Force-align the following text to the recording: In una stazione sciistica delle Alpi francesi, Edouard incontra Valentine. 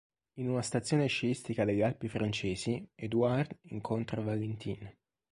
In 0.39 0.49
una 0.49 0.63
stazione 0.63 1.05
sciistica 1.05 1.63
delle 1.63 1.83
Alpi 1.83 2.07
francesi, 2.07 2.83
Edouard 2.95 3.55
incontra 3.65 4.19
Valentine. 4.23 4.97